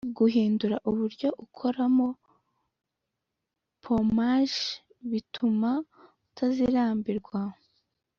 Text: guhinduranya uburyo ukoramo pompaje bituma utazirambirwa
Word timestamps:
guhinduranya 0.17 0.83
uburyo 0.89 1.29
ukoramo 1.45 2.07
pompaje 3.83 4.65
bituma 5.11 5.69
utazirambirwa 6.27 7.39